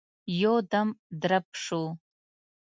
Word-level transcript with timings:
يودم 0.41 0.87
درب 1.21 1.45
شو. 1.63 1.81